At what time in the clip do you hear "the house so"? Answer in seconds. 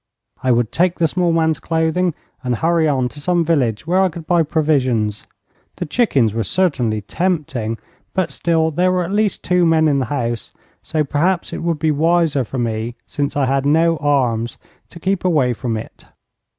9.99-11.03